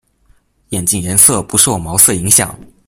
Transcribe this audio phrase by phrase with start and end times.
[0.69, 2.59] 眼镜颜色不受毛色影响。